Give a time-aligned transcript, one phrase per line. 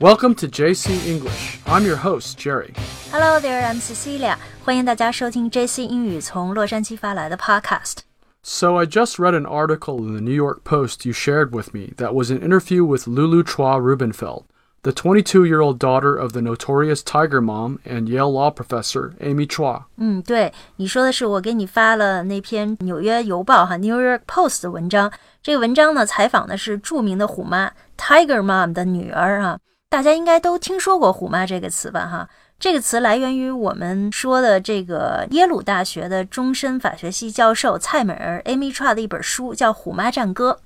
[0.00, 1.58] Welcome to JC English.
[1.66, 2.72] I'm your host, Jerry.
[3.10, 4.36] Hello there, I'm Cecilia.
[4.64, 7.98] 欢迎大家收听 JC 英语从洛杉矶发来的 Podcast。
[8.42, 11.92] So, I just read an article in the New York Post you shared with me
[11.96, 14.44] that was an interview with Lulu Chua Rubenfeld,
[14.82, 19.46] the 22 year old daughter of the notorious Tiger Mom and Yale law professor Amy
[19.46, 19.84] Chua.
[19.96, 25.12] 嗯，对，你说的是我给你发了那篇《纽约邮报》哈 New York Post 的文章。
[25.42, 29.58] 这个文章呢，采访的是着名的虎妈 Tiger Mom 的女儿啊。
[29.93, 32.07] 大家应该都听说过“虎妈”这个词吧？
[32.07, 32.27] 哈，
[32.59, 40.57] 这个词来源于我们说的这个耶鲁大学的终身法学系教授蔡美儿 Amy Chua 的一本书，叫《虎妈战歌》。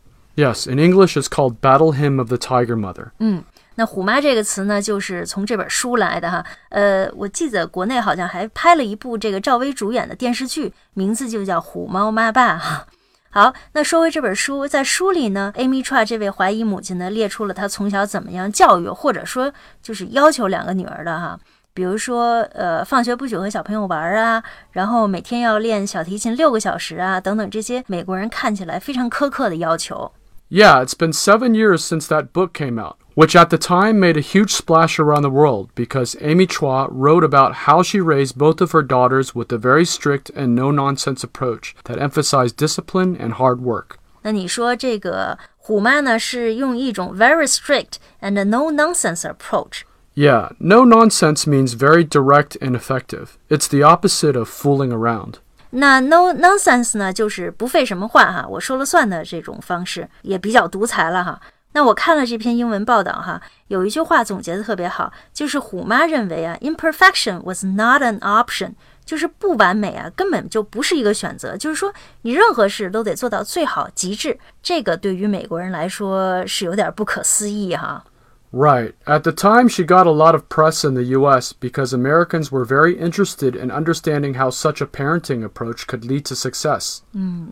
[0.42, 3.08] Yes, in English it's called Battle Hymn of the Tiger Mother.
[3.20, 3.44] 嗯，
[3.76, 6.46] 那“虎妈”这个词呢，就是从这本书来的哈。
[6.70, 12.88] 呃，我记得国内好像还拍了一部这个赵薇主演的电视剧，名字就叫《虎猫妈爸》哈。
[13.30, 21.40] 好，那说回这本书，在书里呢，Amytra 这位怀疑母亲呢，列出了她从小怎么样教育，或者说就是要求两个女儿的哈。
[21.74, 30.12] 比如说，呃，放学不许和小朋友玩啊，然后每天要练小提琴六个小时啊，等等这些美国人看起来非常苛刻的要求。
[30.50, 34.21] Yeah, it's been seven years since that book came out, which at the time made a
[34.21, 38.73] huge splash around the world because Amy Chua wrote about how she raised both of
[38.73, 43.61] her daughters with a very strict and no nonsense approach that emphasized discipline and hard
[43.61, 43.99] work.
[44.23, 49.83] 那你说这个虎妈呢，是用一种 very strict and no nonsense approach。
[50.15, 53.31] Yeah, no nonsense means very direct and effective.
[53.49, 55.37] It's the opposite of fooling around.
[55.71, 61.41] 那 no nonsense 呢，就是不废什么话哈，我说了算的这种方式，也比较独裁了哈。
[61.78, 68.72] 那我看了这篇英文报道哈，有一句话总结的特别好，就是虎妈认为啊，imperfection was not an option，
[69.06, 71.56] 就是不完美啊，根本就不是一个选择。
[71.56, 71.94] 就是说，
[72.24, 78.04] 你任何事都得做到最好极致，这个对于美国人来说是有点不可思议哈。
[78.55, 78.93] Right.
[79.07, 82.67] At the time, she got a lot of press in the US because Americans were
[82.67, 86.99] very interested in understanding how such a parenting approach could lead to success.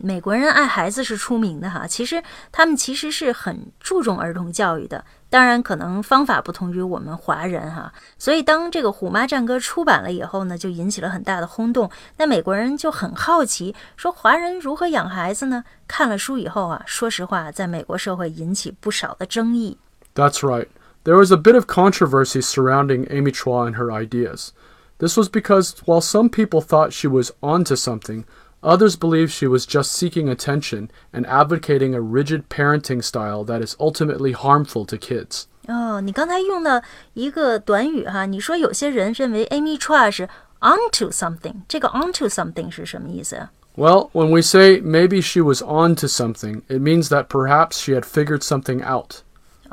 [0.03, 2.23] 美国人爱孩子是出名的哈，其实
[2.53, 7.91] 他们其实是很注重儿童教育的，当然可能方法不同于我们华人哈。
[8.19, 11.91] 所以当这个《虎妈战歌》出版了以后呢，就引起了很大的轰动。
[12.19, 15.65] 那美国人就很好奇，说华人如何养孩子呢？
[15.89, 19.79] 看了书以后啊，说实话，在美国社会引起不少的争议。
[20.15, 20.67] That's right.
[21.05, 24.53] There was a bit of controversy surrounding Amy Chua and her ideas.
[24.99, 28.25] This was because while some people thought she was onto something,
[28.63, 33.77] others believed she was just seeking attention and advocating a rigid parenting style that is
[33.81, 35.47] ultimately harmful to kids.
[35.69, 36.83] 哦，你刚才用的
[37.15, 40.29] 一个短语哈，你说有些人认为 Amy Chua 是
[40.61, 43.51] onto something，这个 onto something 是什么意思啊？
[43.77, 48.03] Well, when we say maybe she was onto something, it means that perhaps she had
[48.05, 49.23] figured something out.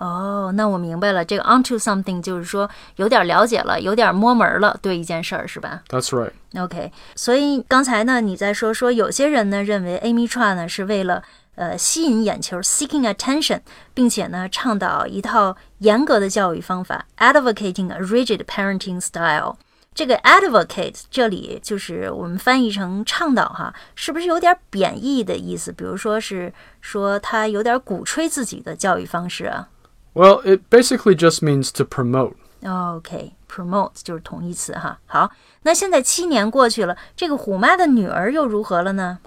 [0.03, 11.23] 哦，那我明白了，这个 onto something 就是说有点了解了，有点摸门了，对一件事儿是吧 That's right.？OK，所以刚才呢，你在说说有些人呢认为 Amy Chua 呢是为了
[11.55, 13.61] 呃吸引眼球，seeking attention，
[13.95, 19.57] 并且呢倡导一套严格的教育方法，advocating a rigid parenting style。
[19.95, 25.71] 这个 advocate 这里就是我们翻译成倡导哈，是不是有点贬义的意思？
[25.71, 29.69] 比如说是说他有点鼓吹自己的教育方式啊？
[30.13, 32.35] Well, it basically just means to promote.
[32.63, 35.00] OK，promote、就是同义词哈。
[35.06, 35.30] 好，
[35.62, 39.19] 那现在七年过去了，这个虎妈的女儿又如何了呢？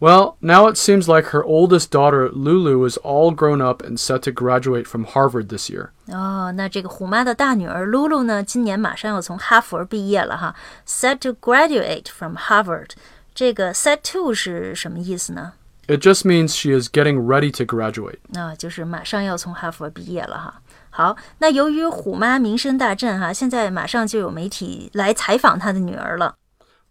[0.00, 4.20] Well, now it seems like her oldest daughter, Lulu, is all grown up and set
[4.20, 5.88] to graduate from Harvard this year.
[6.06, 10.54] 哦，那这个虎妈的大女儿露露呢，今年马上要从哈佛毕业了哈，
[10.86, 12.90] set to graduate from Harvard。
[13.34, 15.52] 这个 set to 是什么意思呢？
[15.86, 18.18] It just means she is getting ready to graduate.
[18.34, 20.60] 啊，就是马上要从哈佛毕业了哈。
[20.90, 26.34] 好，那由于虎妈名声大振哈，现在马上就有媒体来采访她的女儿了。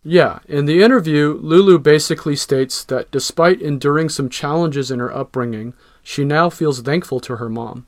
[0.03, 5.73] Yeah, in the interview, Lulu basically states that despite enduring some challenges in her upbringing,
[6.01, 7.83] she now feels thankful to her mom.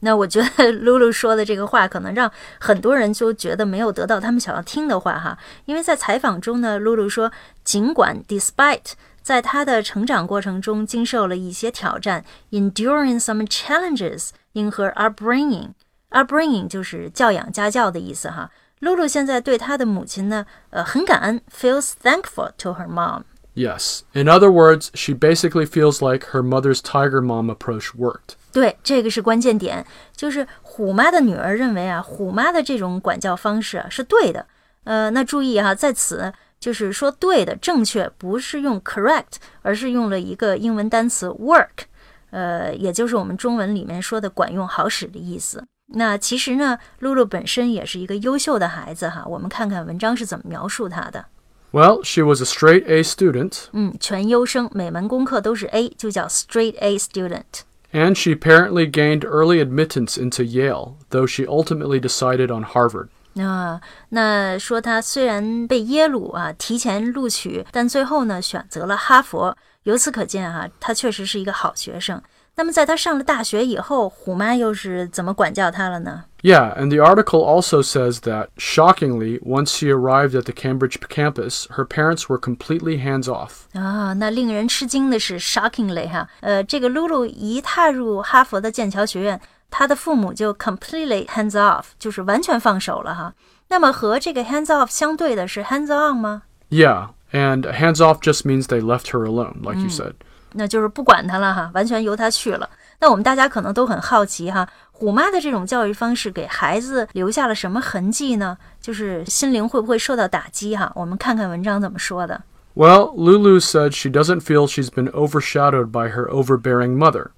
[0.00, 5.38] 那我觉得露露说的这个话，可能让很多人就觉得没有得到他们想要听的话哈。
[5.66, 7.30] 因为在采访中呢，露露说，
[7.62, 8.92] 尽管 despite
[9.22, 18.50] 在她的成长过程中经受了一些挑战，enduring some challenges in her upbringing，upbringing 就是教养家教的意思哈。
[18.80, 23.22] 露露现在对她的母亲呢，呃，很感恩，feels thankful to her mom。
[23.54, 24.00] Yes.
[24.12, 28.34] In other words, she basically feels like her mother's tiger mom approach worked.
[28.52, 29.86] 对，这个是关键点，
[30.16, 34.46] 就是虎妈的女儿认为啊，虎妈的这种管教方式啊是对的。
[34.82, 41.84] 呃，那注意哈、在此 就是说对的、正确，不是用 correct，而是用了一个英文单词 work，
[42.30, 45.64] 呃，也就是我们中文里面说的管用、好使的意思。
[45.94, 49.24] 那其实呢，露露本身也是一个优秀的孩子哈。
[49.26, 51.26] 我们看看文章是怎么描述她的。
[51.72, 57.64] Well, she was a straight A student, 嗯，全优生，每门功课都是 A，就叫 straight A student。
[57.92, 63.08] and she apparently gained early admittance into Yale, though she ultimately decided on Harvard.
[63.36, 69.56] 啊，那说他虽然被耶鲁啊提前录取，但最后呢选择了哈佛。
[69.82, 72.22] 由此可见啊，他确实是一个好学生。
[72.56, 76.24] 那么在他上了大学以后，虎妈又是怎么管教他了呢？
[76.40, 81.66] Yeah, and the article also says that, shockingly, once she arrived at the Cambridge campus,
[81.70, 83.64] her parents were completely hands off.
[83.72, 89.40] 啊，那令人吃惊的是，shockingly 哈，呃，这个露露一踏入哈佛的剑桥学院，
[89.70, 93.34] 她的父母就 completely hands off，就是完全放手了哈。
[93.68, 96.42] 那么和这个 hands off 相对的是 hands on 吗？
[96.70, 100.14] Yeah, and hands off just means they left her alone, like you said.
[100.52, 102.70] 那就是不管他了哈，完全由他去了。
[103.00, 108.56] 那我们大家可能都很好奇哈，虎妈的这种教育方式给孩子留下了什么痕迹呢？
[108.80, 110.92] 就是心灵会不会受到打击哈？
[110.94, 112.42] 我们看看文章怎么说的。
[112.74, 117.30] Well, Lulu said she doesn't feel she's been overshadowed by her overbearing mother.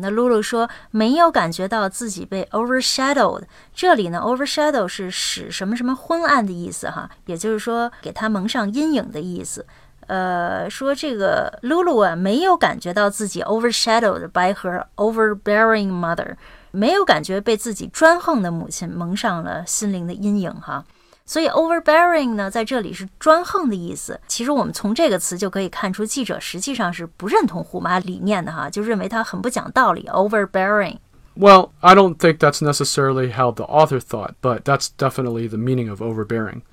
[0.00, 3.42] 那露露说没有感觉到自己被 overshadowed。
[3.74, 9.66] 这里呢，overshadow 是使什么什么昏暗的意思哈，也就是说给他蒙上阴影的意思。
[10.06, 16.36] 呃，说这个露露啊，没有感觉到自己 overshadowed by her overbearing mother，
[16.70, 20.84] 没有感觉被自己专横的母亲蒙上了心灵的阴影哈。
[21.25, 24.19] 所以 overbearing 呢，在这里是专横的意思。
[24.27, 30.97] 其实我们从这个词就可以看出，记者实际上是不认同虎妈理念的哈，就认为她很不讲道理，overbearing。
[31.37, 35.89] Well, I don't think that's necessarily how the author thought, but that's definitely the meaning
[35.89, 36.63] of overbearing.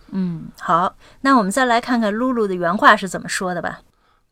[0.60, 3.80] 好，那我们再来看看露露的原话是怎么说的吧。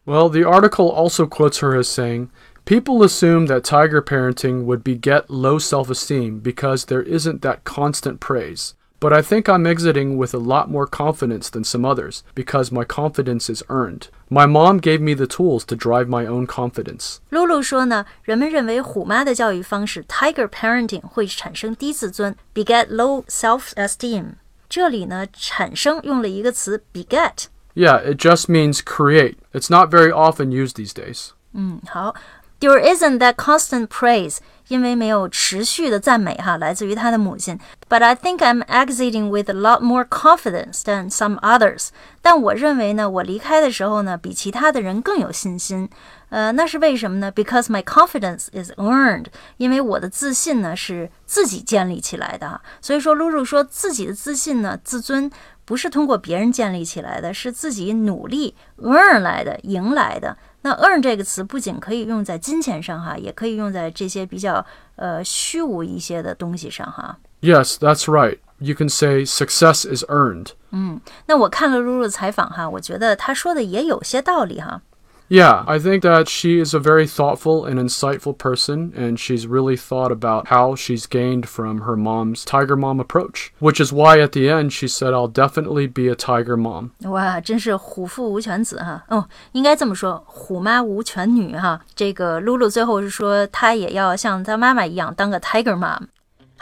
[0.04, 2.28] Well, the article also quotes her as saying,
[2.64, 8.18] People assume that tiger parenting would beget low self esteem because there isn't that constant
[8.18, 8.72] praise.
[9.00, 12.82] But I think I'm exiting with a lot more confidence than some others because my
[12.84, 14.08] confidence is earned.
[14.30, 17.18] My mom gave me the tools to drive my own confidence.
[17.28, 24.36] 露露说呢，人们认为虎妈的教育方式 tiger parenting 会产生低自尊，beget low self-esteem。
[24.70, 27.44] 这里呢，产生用了一个词 beget。
[27.74, 29.36] Yeah, it just means create.
[29.52, 31.32] It's not very often used these days.
[31.52, 32.14] 嗯，好
[32.61, 34.37] ，There isn't that constant praise，
[34.69, 37.59] 因为没有持续的赞美哈，来自于他的母亲。
[37.89, 41.89] But I think I'm exiting with a lot more confidence than some others。
[42.21, 45.89] 但我认为呢，我离开的时候呢，比其他的人更有信心。
[46.29, 49.25] 呃，那是为什么呢？Because my confidence is earned，
[49.57, 52.61] 因为我的自信呢是自己建立起来的。
[52.79, 55.29] 所以说，露露说自己的自信呢，自尊
[55.65, 60.37] 不是通过别人建立起来的，是自己努力 earn 来的，赢来的。
[60.63, 64.65] 那 earn 这个词不仅可以用在金钱上哈，也可以用在这些比较
[64.95, 67.17] 呃虚无一些的东西上哈。
[67.41, 68.37] Yes, that's right.
[68.59, 70.49] You can say success is earned.
[70.69, 74.81] 嗯那我看了露露的采访哈，我觉得她说的也有些道理哈。
[75.30, 80.12] Yeah, I think that she is a very thoughtful and insightful person, and she's really thought
[80.12, 84.48] about how she's gained from her mom's Tiger Mom approach, which is why at the
[84.48, 86.92] end she said, I'll definitely be a Tiger Mom.
[87.02, 89.02] 哇，真是虎父无犬子哈。
[89.08, 91.80] 哦，应该这么说，虎妈无犬女哈。
[91.96, 96.06] 这个露露最后是说，她也要像她妈妈一样当个 Tiger Mom。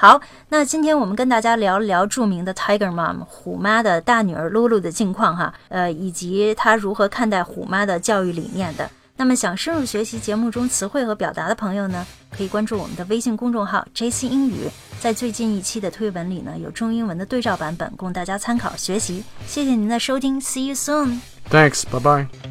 [0.01, 8.89] 好，那今天我们跟大家聊一聊著名的 Tiger Mom 虎妈的大女儿露露的近况哈，呃，以及她如何看待虎妈的教育理念的。
[9.18, 14.70] 那么想深入学习节目中词汇和表达的朋友呢，可以关注我们的微信公众号 JC 英语，
[15.01, 19.22] 在最近一期的推文里呢，有中英文的对照版本供大家参考学习。
[19.46, 21.20] 谢谢您的收听，See you soon。
[21.50, 22.49] Thanks, bye bye.